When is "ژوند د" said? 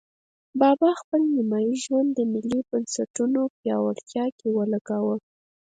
1.83-2.19